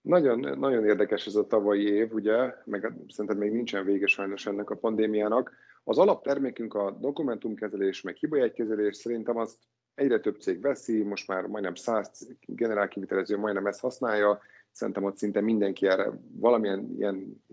[0.00, 4.70] Nagyon, nagyon érdekes ez a tavalyi év, ugye, meg szerintem még nincsen vége sajnos ennek
[4.70, 5.52] a pandémiának.
[5.84, 9.58] Az alaptermékünk a dokumentumkezelés, meg hibajegykezelés, szerintem azt
[9.94, 15.40] egyre több cég veszi, most már majdnem 100 generálkivitelező majdnem ezt használja, szerintem ott szinte
[15.40, 17.44] mindenki erre valamilyen ilyen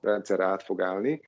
[0.00, 1.20] rendszerre át fog állni.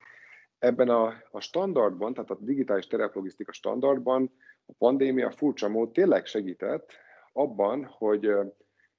[0.59, 4.31] Ebben a, a standardban, tehát a digitális tereplogisztika standardban
[4.65, 6.91] a pandémia furcsa mód tényleg segített
[7.33, 8.31] abban, hogy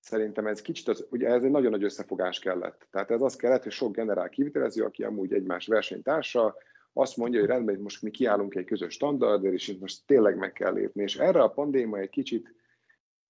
[0.03, 2.87] szerintem ez kicsit, az, ugye ez egy nagyon nagy összefogás kellett.
[2.91, 6.57] Tehát ez az kellett, hogy sok generál kivitelező, aki amúgy egymás versenytársa,
[6.93, 10.53] azt mondja, hogy rendben, most mi kiállunk egy közös standardért, és itt most tényleg meg
[10.53, 11.03] kell lépni.
[11.03, 12.55] És erre a pandémia egy kicsit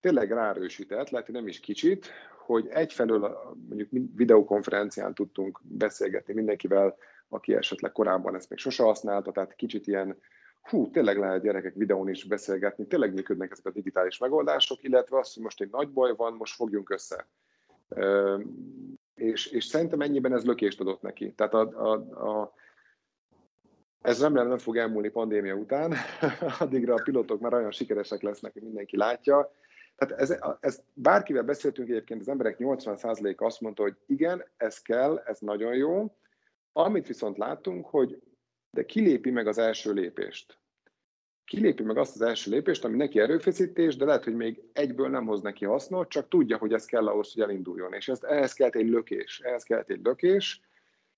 [0.01, 6.97] tényleg rárősített, lehet, hogy nem is kicsit, hogy egyfelől mondjuk videokonferencián tudtunk beszélgetni mindenkivel,
[7.29, 10.19] aki esetleg korábban ezt még sose használta, tehát kicsit ilyen,
[10.63, 15.35] hú, tényleg lehet gyerekek videón is beszélgetni, tényleg működnek ezek a digitális megoldások, illetve az,
[15.35, 17.29] hogy most egy nagy baj van, most fogjunk össze.
[19.15, 21.33] És, és szerintem ennyiben ez lökést adott neki.
[21.33, 21.93] Tehát a, a,
[22.29, 22.55] a,
[24.01, 25.95] ez remélem nem fog elmúlni pandémia után,
[26.59, 29.51] addigra a pilotok már olyan sikeresek lesznek, hogy mindenki látja,
[29.97, 35.23] tehát ez, ez, bárkivel beszéltünk egyébként, az emberek 80% azt mondta, hogy igen, ez kell,
[35.27, 36.17] ez nagyon jó.
[36.73, 38.23] Amit viszont látunk, hogy
[38.73, 40.59] de kilépi meg az első lépést.
[41.45, 45.27] Kilépi meg azt az első lépést, ami neki erőfeszítés, de lehet, hogy még egyből nem
[45.27, 47.93] hoz neki hasznot, csak tudja, hogy ez kell ahhoz, hogy elinduljon.
[47.93, 49.41] És ezt, ehhez kellett egy lökés.
[49.41, 50.61] Ehhez kellett egy lökés,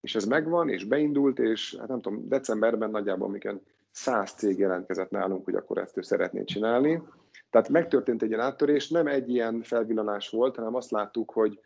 [0.01, 5.11] és ez megvan, és beindult, és hát nem tudom, decemberben nagyjából, amikor száz cég jelentkezett
[5.11, 7.03] nálunk, hogy akkor ezt ő szeretné csinálni.
[7.51, 11.61] Tehát megtörtént egy ilyen áttörés, nem egy ilyen felvillanás volt, hanem azt láttuk, hogy,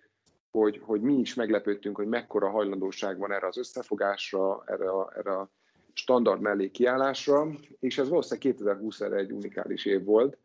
[0.51, 5.31] hogy, hogy mi is meglepődtünk, hogy mekkora hajlandóság van erre az összefogásra, erre a, erre
[5.31, 5.51] a
[5.99, 7.47] standard mellé kiállásra,
[7.81, 10.39] és ez valószínűleg 2020 erre egy unikális év volt,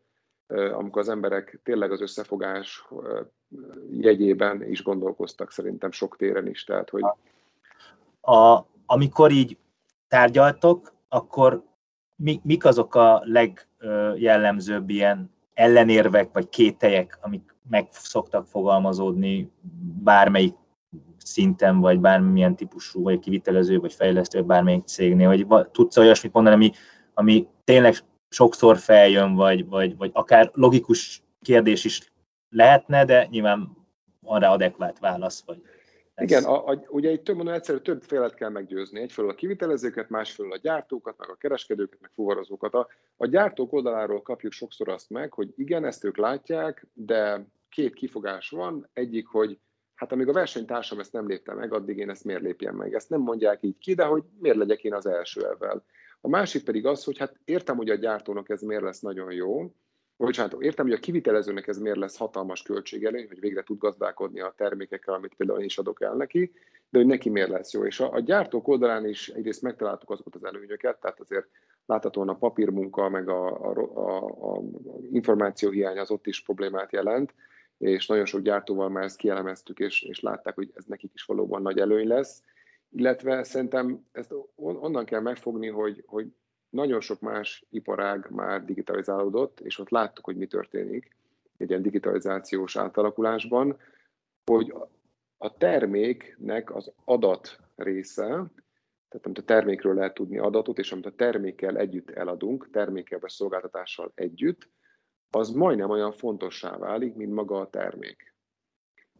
[0.72, 2.86] amikor az emberek tényleg az összefogás
[3.90, 6.64] jegyében is gondolkoztak szerintem sok téren is.
[6.64, 7.02] Tehát, hogy...
[8.20, 9.56] a, amikor így
[10.08, 11.62] tárgyaltok, akkor
[12.16, 19.50] mi, mik azok a legjellemzőbb ilyen ellenérvek vagy kételyek, amik meg szoktak fogalmazódni
[20.02, 20.54] bármelyik
[21.24, 26.54] szinten, vagy bármilyen típusú, vagy kivitelező, vagy fejlesztő, vagy bármelyik cégnél, vagy tudsz olyasmit mondani,
[26.54, 26.70] ami,
[27.14, 27.94] ami tényleg
[28.28, 32.12] sokszor feljön, vagy, vagy, vagy akár logikus kérdés is
[32.50, 33.76] lehetne, de nyilván
[34.20, 35.42] van rá adekvát válasz.
[35.46, 35.62] Vagy
[36.14, 36.30] ez...
[36.30, 39.00] Igen, a, a, ugye egy több mondom, egyszerű több félet kell meggyőzni.
[39.00, 42.74] Egyfelől a kivitelezőket, másfelől a gyártókat, meg a kereskedőket, meg fuvarozókat.
[42.74, 47.94] A, a gyártók oldaláról kapjuk sokszor azt meg, hogy igen, ezt ők látják, de két
[47.94, 48.88] kifogás van.
[48.92, 49.58] Egyik, hogy
[50.04, 52.94] hát amíg a versenytársam ezt nem lépte meg, addig én ezt miért lépjem meg.
[52.94, 55.82] Ezt nem mondják így ki, de hogy miért legyek én az első ebben.
[56.20, 59.72] A másik pedig az, hogy hát értem, hogy a gyártónak ez miért lesz nagyon jó,
[60.16, 64.54] bocsánat, értem, hogy a kivitelezőnek ez miért lesz hatalmas költségelőny, hogy végre tud gazdálkodni a
[64.56, 66.52] termékekkel, amit például én is adok el neki,
[66.90, 67.84] de hogy neki miért lesz jó.
[67.84, 71.46] És a, a gyártók oldalán is egyrészt megtaláltuk azokat az előnyöket, tehát azért
[71.86, 74.62] láthatóan a papírmunka, meg a, a, a, a
[75.12, 77.34] információhiány az ott is problémát jelent,
[77.78, 81.62] és nagyon sok gyártóval már ezt kielemeztük, és, és látták, hogy ez nekik is valóban
[81.62, 82.42] nagy előny lesz.
[82.90, 86.32] Illetve szerintem ezt onnan kell megfogni, hogy, hogy
[86.68, 91.16] nagyon sok más iparág már digitalizálódott, és ott láttuk, hogy mi történik
[91.56, 93.76] egy ilyen digitalizációs átalakulásban,
[94.44, 94.74] hogy
[95.38, 98.26] a terméknek az adat része,
[99.08, 103.30] tehát amit a termékről lehet tudni adatot, és amit a termékkel együtt eladunk, termékkel vagy
[103.30, 104.68] szolgáltatással együtt,
[105.34, 108.34] az majdnem olyan fontossá válik, mint maga a termék.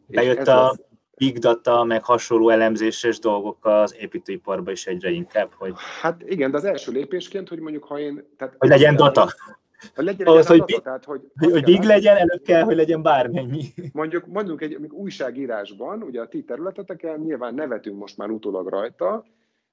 [0.07, 0.81] Bejött a lesz...
[1.17, 5.75] big data, meg hasonló elemzéses dolgok az építőiparba is egyre inkább, hogy...
[6.01, 8.27] Hát igen, de az első lépésként, hogy mondjuk, ha én...
[8.37, 9.33] Tehát hogy legyen data.
[9.95, 13.03] Hogy legyen Ahhoz, hogy, data, tehát, hogy, hogy, hogy big legyen, előbb kell, hogy legyen
[13.03, 13.65] bármennyi.
[13.93, 19.25] Mondjuk, mondjuk egy újságírásban, ugye a ti területeteken nyilván nevetünk most már utólag rajta,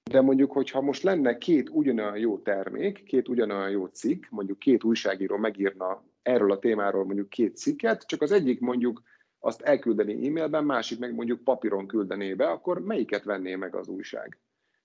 [0.04, 4.84] de mondjuk, hogyha most lenne két ugyanolyan jó termék, két ugyanolyan jó cikk, mondjuk két
[4.84, 9.02] újságíró megírna erről a témáról mondjuk két cikket, csak az egyik mondjuk
[9.40, 14.38] azt elküldeni e-mailben, másik meg mondjuk papíron küldené be, akkor melyiket venné meg az újság?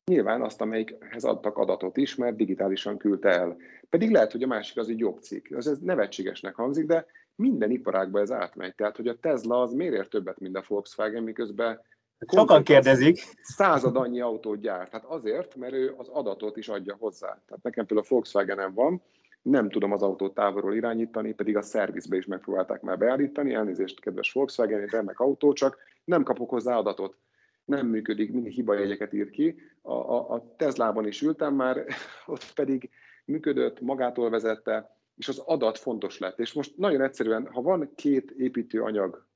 [0.05, 3.57] Nyilván azt, amelyikhez adtak adatot is, mert digitálisan küldte el.
[3.90, 5.50] Pedig lehet, hogy a másik az egy jobb cikk.
[5.50, 8.74] Ez, ez nevetségesnek hangzik, de minden iparágban ez átmegy.
[8.74, 11.81] Tehát, hogy a Tesla az miért ér többet, mint a Volkswagen, miközben
[12.18, 13.18] Sokan kérdezik.
[13.42, 14.90] Század annyi autót gyárt.
[14.90, 17.42] Tehát azért, mert ő az adatot is adja hozzá.
[17.46, 19.02] Tehát nekem például a Volkswagen van,
[19.42, 24.33] nem tudom az autót távolról irányítani, pedig a szervizbe is megpróbálták már beállítani, elnézést, kedves
[24.33, 27.16] Volkswagen, egy remek autó, csak nem kapok hozzá adatot.
[27.64, 29.59] Nem működik, mindig hibajegyeket ír ki.
[29.83, 31.85] A, a, a Teslában is ültem már,
[32.26, 32.90] ott pedig
[33.24, 36.38] működött, magától vezette, és az adat fontos lett.
[36.38, 39.26] És most nagyon egyszerűen, ha van két építőanyag,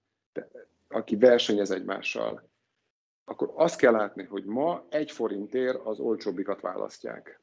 [0.88, 2.49] aki versenyez egymással,
[3.30, 7.40] akkor azt kell látni, hogy ma egy forintért az olcsóbbikat választják.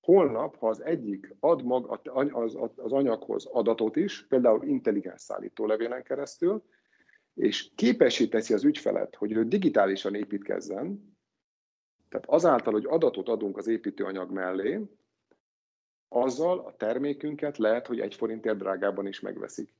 [0.00, 2.00] Holnap, ha az egyik ad mag
[2.32, 6.62] az, anyaghoz adatot is, például intelligens szállítólevélen keresztül,
[7.34, 11.16] és képessé teszi az ügyfelet, hogy ő digitálisan építkezzen,
[12.08, 14.80] tehát azáltal, hogy adatot adunk az építőanyag mellé,
[16.08, 19.74] azzal a termékünket lehet, hogy egy forintért drágában is megveszik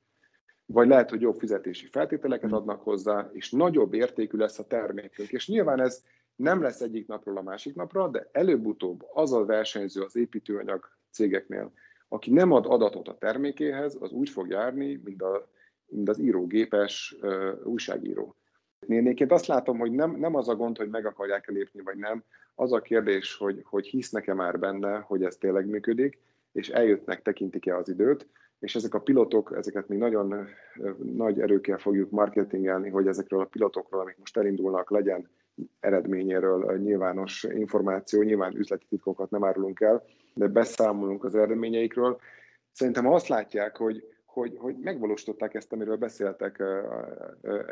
[0.65, 2.57] vagy lehet, hogy jobb fizetési feltételeket hmm.
[2.57, 5.31] adnak hozzá, és nagyobb értékű lesz a termékünk.
[5.31, 6.03] És nyilván ez
[6.35, 11.71] nem lesz egyik napról a másik napra, de előbb-utóbb az a versenyző az építőanyag cégeknél,
[12.07, 15.49] aki nem ad adatot a termékéhez, az úgy fog járni, mint, a,
[15.85, 18.35] mint az írógépes uh, újságíró.
[18.87, 22.23] Nénéként azt látom, hogy nem, nem az a gond, hogy meg akarják lépni, vagy nem.
[22.55, 26.19] Az a kérdés, hogy, hogy hisznek-e már benne, hogy ez tényleg működik,
[26.51, 28.27] és eljöttnek, tekintik-e az időt
[28.65, 30.47] és ezek a pilotok, ezeket még nagyon
[31.15, 35.29] nagy erőkkel fogjuk marketingelni, hogy ezekről a pilotokról, amik most elindulnak, legyen
[35.79, 42.19] eredményéről nyilvános információ, nyilván üzleti titkokat nem árulunk el, de beszámolunk az eredményeikről.
[42.71, 46.63] Szerintem azt látják, hogy, hogy, hogy megvalósították ezt, amiről beszéltek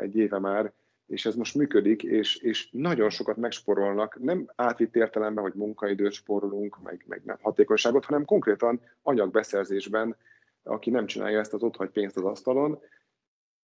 [0.00, 0.72] egy éve már,
[1.06, 6.82] és ez most működik, és, és nagyon sokat megsporolnak, nem átvitt értelemben, hogy munkaidőt sporolunk,
[6.82, 10.16] meg, meg nem hatékonyságot, hanem konkrétan anyagbeszerzésben
[10.64, 12.80] aki nem csinálja ezt, az ott hagy pénzt az asztalon,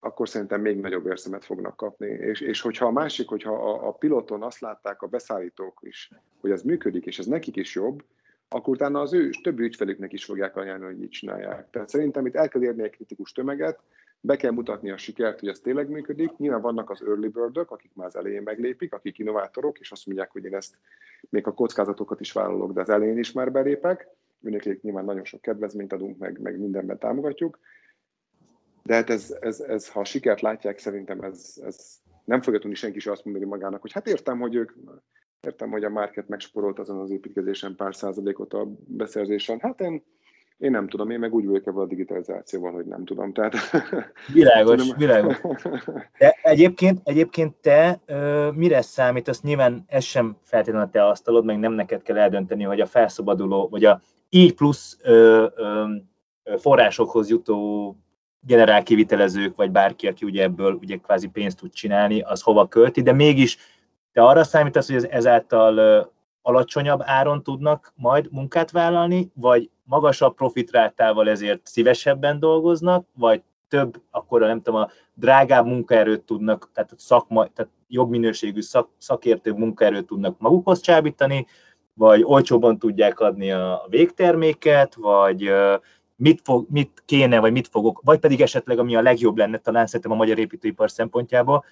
[0.00, 2.08] akkor szerintem még nagyobb érszemet fognak kapni.
[2.08, 6.10] És, és hogyha a másik, hogyha a, a piloton azt látták a beszállítók is,
[6.40, 8.04] hogy ez működik, és ez nekik is jobb,
[8.48, 11.70] akkor utána az ő többi ügyfelüknek is fogják ajánlani, hogy így csinálják.
[11.70, 13.80] Tehát szerintem itt el kell érni egy kritikus tömeget,
[14.20, 16.36] be kell mutatni a sikert, hogy ez tényleg működik.
[16.36, 20.30] Nyilván vannak az early bird akik már az elején meglépik, akik innovátorok, és azt mondják,
[20.30, 20.74] hogy én ezt
[21.28, 24.08] még a kockázatokat is vállalok, de az elején is már belépek
[24.42, 27.58] őnekik nyilván nagyon sok kedvezményt adunk, meg, meg mindenben támogatjuk.
[28.82, 32.76] De hát ez, ez, ez, ha a sikert látják, szerintem ez, ez nem fogja tudni
[32.76, 34.72] senki sem azt mondani magának, hogy hát értem, hogy ők
[35.40, 39.58] Értem, hogy a market megsporolt azon az építkezésen pár százalékot a beszerzésen.
[39.60, 40.02] Hát én
[40.58, 43.32] Én nem tudom, én meg úgy vagyok ebben a digitalizációban, hogy nem tudom.
[43.32, 43.54] Tehát...
[44.32, 44.98] Világos, tudom.
[45.06, 45.40] világos.
[46.18, 51.58] De egyébként, egyébként te ö, mire számít, azt nyilván ez sem feltétlenül te asztalod, meg
[51.58, 54.00] nem neked kell eldönteni, hogy a felszabaduló, vagy a
[54.30, 55.84] így plusz ö, ö,
[56.58, 57.96] forrásokhoz jutó
[58.40, 63.02] generál kivitelezők, vagy bárki, aki ugye ebből ugye kvázi pénzt tud csinálni, az hova költi,
[63.02, 63.58] de mégis
[64.12, 66.08] te arra számítasz, hogy ezáltal
[66.42, 74.40] alacsonyabb áron tudnak majd munkát vállalni, vagy magasabb profitrátával ezért szívesebben dolgoznak, vagy több, akkor
[74.40, 80.38] nem tudom, a drágább munkaerőt tudnak, tehát, szakma, tehát jobb minőségű szak, szakértő munkaerőt tudnak
[80.38, 81.46] magukhoz csábítani,
[81.94, 85.50] vagy olcsóban tudják adni a végterméket, vagy
[86.16, 89.86] mit, fog, mit kéne, vagy mit fogok, vagy pedig esetleg, ami a legjobb lenne, talán
[89.86, 91.64] szerintem a magyar építőipar szempontjából,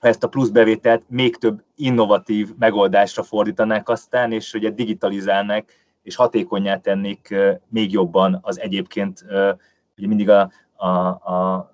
[0.00, 6.16] ha ezt a plusz bevételt még több innovatív megoldásra fordítanák aztán, és ugye digitalizálnák, és
[6.16, 7.34] hatékonyá tennék
[7.68, 9.24] még jobban az egyébként,
[9.96, 11.70] ugye mindig a, a, a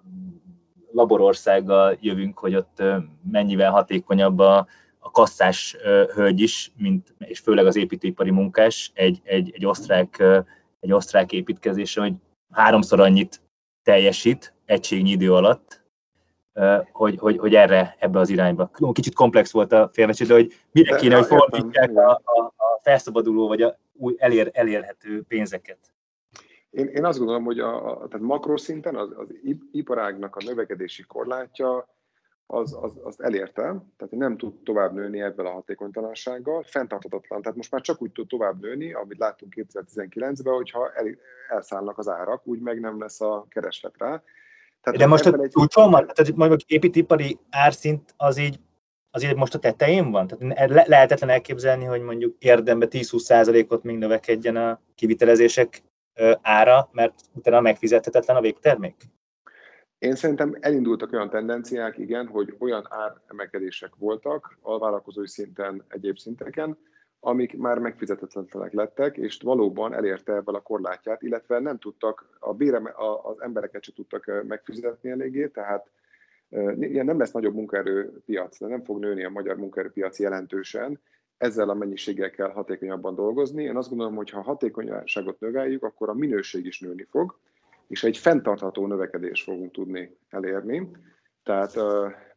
[0.92, 2.82] laborországgal jövünk, hogy ott
[3.30, 4.66] mennyivel hatékonyabb a,
[5.00, 5.76] a kasszás
[6.14, 10.22] hölgy is, mint, és főleg az építőipari munkás, egy, egy, egy, osztrák,
[10.80, 12.12] egy osztrák építkezése, hogy
[12.50, 13.40] háromszor annyit
[13.82, 15.82] teljesít egységnyi idő alatt,
[16.92, 18.70] hogy, hogy, hogy erre, ebbe az irányba.
[18.92, 23.48] Kicsit komplex volt a félmecsi, de hogy mire kéne, hogy fordítják a, a, a felszabaduló
[23.48, 25.78] vagy a új elér, elérhető pénzeket.
[26.70, 29.34] Én, én azt gondolom, hogy a, a tehát makroszinten az, az
[29.72, 31.88] iparágnak a növekedési korlátja
[32.52, 33.62] az, az, az elérte,
[33.96, 37.42] tehát nem tud tovább nőni ebben a hatékonytalansággal, fenntarthatatlan.
[37.42, 41.06] Tehát most már csak úgy tud tovább nőni, amit láttunk 2019-ben, hogyha el,
[41.48, 44.22] elszállnak az árak, úgy meg nem lesz a kereslet rá.
[44.80, 46.06] Tehát De most a csúcson van?
[46.06, 48.60] Tehát mondjuk építipari árszint az így
[49.12, 50.26] az így most a tetején van?
[50.26, 55.82] Tehát le- lehetetlen elképzelni, hogy mondjuk érdembe 10-20%-ot még növekedjen a kivitelezések
[56.42, 58.94] ára, mert utána megfizethetetlen a végtermék?
[60.00, 66.78] Én szerintem elindultak olyan tendenciák, igen, hogy olyan áremelkedések voltak a vállalkozói szinten, egyéb szinteken,
[67.20, 72.80] amik már megfizetetlenek lettek, és valóban elérte ebből a korlátját, illetve nem tudtak, a bére,
[73.22, 75.90] az embereket sem tudtak megfizetni eléggé, tehát
[76.78, 81.00] ilyen nem lesz nagyobb munkaerőpiac, de nem fog nőni a magyar munkaerőpiac jelentősen,
[81.38, 83.62] ezzel a mennyiséggel kell hatékonyabban dolgozni.
[83.62, 87.38] Én azt gondolom, hogy ha a hatékonyságot növeljük, akkor a minőség is nőni fog,
[87.90, 90.90] és egy fenntartható növekedést fogunk tudni elérni.
[91.42, 91.74] Tehát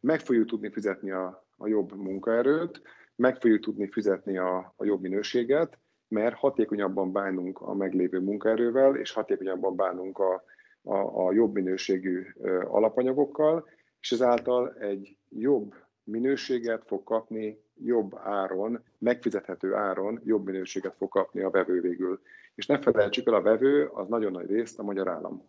[0.00, 2.82] meg fogjuk tudni fizetni a, a jobb munkaerőt,
[3.16, 9.12] meg fogjuk tudni fizetni a, a jobb minőséget, mert hatékonyabban bánunk a meglévő munkaerővel, és
[9.12, 10.44] hatékonyabban bánunk a,
[10.82, 12.22] a, a jobb minőségű
[12.64, 13.68] alapanyagokkal,
[14.00, 21.40] és ezáltal egy jobb minőséget fog kapni jobb áron, megfizethető áron jobb minőséget fog kapni
[21.40, 22.20] a vevő végül.
[22.54, 25.42] És ne felejtsük el, a vevő az nagyon nagy részt a magyar állam.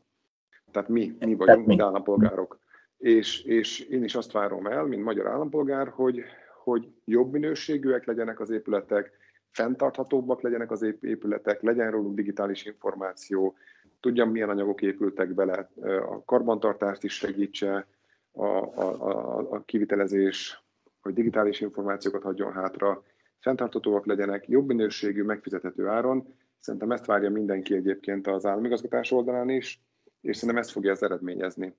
[0.72, 2.60] Tehát mi, mi vagyunk, mint állampolgárok.
[2.98, 6.24] És, és én is azt várom el, mint magyar állampolgár, hogy,
[6.64, 9.12] hogy jobb minőségűek legyenek az épületek,
[9.50, 13.56] fenntarthatóbbak legyenek az épületek, legyen róluk digitális információ,
[14.00, 15.70] tudjam, milyen anyagok épültek bele,
[16.10, 17.88] a karbantartást is segítse,
[18.32, 20.65] a, a, a, a kivitelezés,
[21.06, 23.04] hogy digitális információkat hagyjon hátra,
[23.40, 26.36] fenntartatóak legyenek, jobb minőségű, megfizethető áron.
[26.60, 29.82] Szerintem ezt várja mindenki egyébként az államigazgatás oldalán is,
[30.22, 31.76] és szerintem ezt fogja ez eredményezni.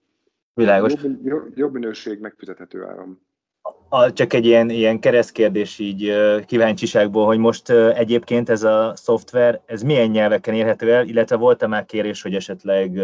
[0.54, 0.92] Világos.
[1.22, 3.20] Jobb, jobb minőség, megfizethető áron
[3.88, 6.12] a, csak egy ilyen, ilyen keresztkérdés így
[6.46, 11.84] kíváncsiságból, hogy most egyébként ez a szoftver, ez milyen nyelveken érhető el, illetve volt-e már
[11.84, 13.00] kérés, hogy esetleg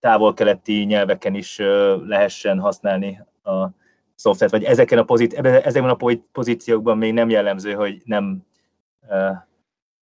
[0.00, 1.58] távol-keleti nyelveken is
[2.06, 3.66] lehessen használni a
[4.16, 8.42] szoftvert, vagy ezeken a, pozíci- ezekben a pozíciókban még nem jellemző, hogy nem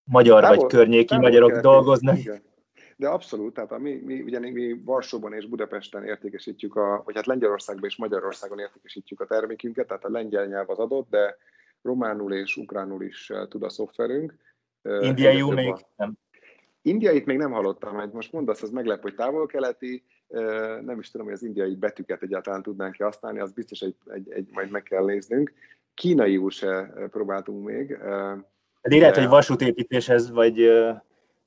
[0.04, 2.18] magyar távol, vagy környéki magyarok dolgoznak.
[2.18, 2.42] Igen
[2.96, 7.26] de abszolút, tehát a mi, mi, ugye mi Varsóban és Budapesten értékesítjük, a, vagy hát
[7.26, 11.36] Lengyelországban és Magyarországon értékesítjük a termékünket, tehát a lengyel nyelv az adott, de
[11.82, 14.34] románul és ukránul is tud a szoftverünk.
[15.00, 16.14] Indiaiul még nem.
[16.82, 20.04] Indiait még nem hallottam, mert most mondasz, az meglep, hogy távol-keleti,
[20.80, 24.48] nem is tudom, hogy az indiai betűket egyáltalán tudnánk használni, az biztos, egy, egy, egy
[24.52, 25.52] majd meg kell néznünk.
[25.94, 27.98] Kínaiul se próbáltunk még.
[28.82, 30.70] De lehet, hogy vasútépítéshez, vagy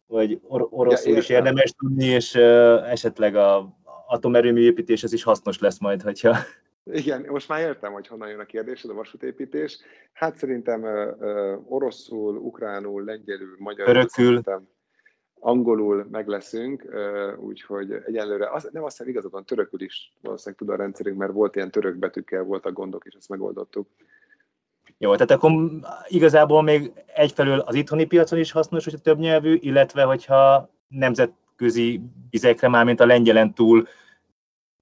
[0.08, 5.80] vagy or- oroszul ja, is érdemes tudni, és esetleg a atomerőmű építéshez is hasznos lesz
[5.80, 6.38] majd, hogyha...
[6.84, 9.80] Igen, most már értem, hogy honnan jön a kérdés, a vasútépítés.
[10.14, 14.42] Hát szerintem uh, oroszul, ukránul, lengyelül, magyarul, Örökül.
[15.40, 16.86] Angolul meg leszünk,
[17.40, 21.56] úgyhogy egyelőre, az, nem azt hiszem igazabban törökül is valószínűleg tud a rendszerünk, mert volt
[21.56, 23.88] ilyen török betűkkel, voltak gondok, és ezt megoldottuk.
[24.98, 25.52] Jó, tehát akkor
[26.08, 32.68] igazából még egyfelől az itthoni piacon is hasznos, hogyha több nyelvű, illetve hogyha nemzetközi vizekre,
[32.68, 33.88] már mint a lengyelen túl,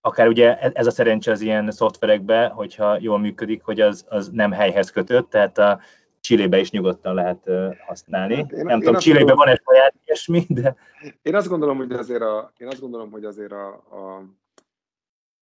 [0.01, 4.51] akár ugye ez a szerencse az ilyen szoftverekben, hogyha jól működik, hogy az, az nem
[4.51, 5.79] helyhez kötött, tehát a
[6.26, 7.49] Csillébe is nyugodtan lehet
[7.88, 8.36] használni.
[8.36, 10.76] Hát én, nem én tudom, Csillébe van egy saját ilyesmi, de...
[11.21, 14.15] Én azt gondolom, hogy azért, a, én azt gondolom, hogy azért a, a,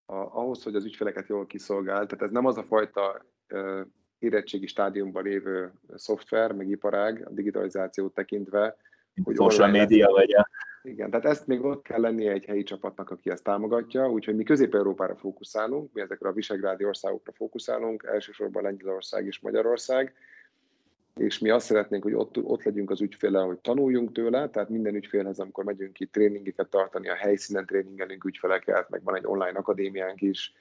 [0.06, 3.82] a, ahhoz, hogy az ügyfeleket jól kiszolgál, tehát ez nem az a fajta uh,
[4.20, 8.76] érettségi stádiumban lévő szoftver, meg iparág, a digitalizációt tekintve,
[9.24, 10.50] hogy social media vagy a...
[10.82, 14.44] Igen, tehát ezt még ott kell lennie egy helyi csapatnak, aki ezt támogatja, úgyhogy mi
[14.44, 20.14] Közép-Európára fókuszálunk, mi ezekre a visegrádi országokra fókuszálunk, elsősorban Lengyelország és Magyarország,
[21.20, 24.95] és mi azt szeretnénk, hogy ott, ott legyünk az ügyféle, hogy tanuljunk tőle, tehát minden
[24.95, 30.22] ügyfélhez, amikor megyünk ki tréningeket tartani, a helyszínen tréningelünk ügyfeleket, meg van egy online akadémiánk
[30.22, 30.53] is,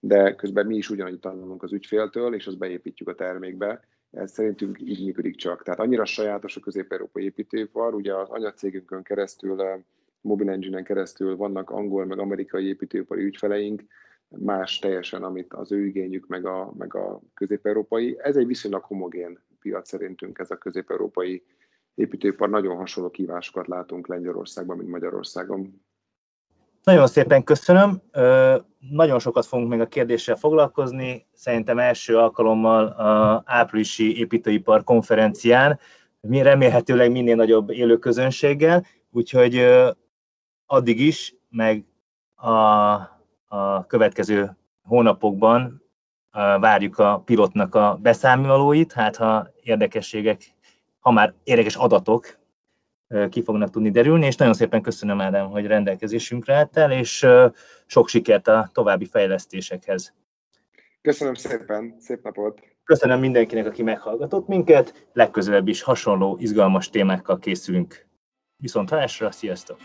[0.00, 3.80] de közben mi is ugyanúgy tanulunk az ügyféltől, és azt beépítjük a termékbe.
[4.10, 5.62] Ez szerintünk így működik csak.
[5.62, 9.84] Tehát annyira sajátos a közép-európai építőipar, ugye az anyacégünkön keresztül,
[10.20, 13.82] Mobile Engine-en keresztül vannak angol meg amerikai építőipari ügyfeleink,
[14.28, 18.16] más teljesen, amit az ő igényük, meg a, meg a közép-európai.
[18.18, 21.42] Ez egy viszonylag homogén piac szerintünk, ez a közép-európai
[21.94, 22.48] építőipar.
[22.48, 25.82] Nagyon hasonló kívásokat látunk Lengyelországban, mint Magyarországon.
[26.82, 28.02] Nagyon szépen köszönöm.
[28.90, 31.26] Nagyon sokat fogunk még a kérdéssel foglalkozni.
[31.32, 35.78] Szerintem első alkalommal a áprilisi építőipar konferencián,
[36.20, 39.66] remélhetőleg minél nagyobb élő közönséggel, úgyhogy
[40.66, 41.84] addig is, meg
[42.34, 42.52] a,
[43.46, 45.87] a következő hónapokban
[46.60, 50.42] várjuk a pilotnak a beszámolóit, hát ha érdekességek,
[51.00, 52.38] ha már érdekes adatok
[53.28, 57.26] ki fognak tudni derülni, és nagyon szépen köszönöm Ádám, hogy rendelkezésünkre álltál, és
[57.86, 60.14] sok sikert a további fejlesztésekhez.
[61.00, 62.60] Köszönöm szépen, szép napot!
[62.84, 68.06] Köszönöm mindenkinek, aki meghallgatott minket, legközelebb is hasonló, izgalmas témákkal készülünk.
[68.56, 69.78] Viszont hallásra, sziasztok!